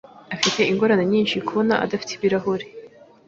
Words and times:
Afite 0.35 0.61
ingorane 0.71 1.03
nyinshi 1.11 1.35
kubona 1.47 1.73
adafite 1.85 2.11
ibirahure. 2.13 2.65